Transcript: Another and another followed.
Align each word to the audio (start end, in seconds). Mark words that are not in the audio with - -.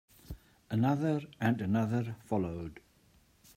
Another 0.71 1.21
and 1.39 1.61
another 1.61 2.15
followed. 2.25 2.79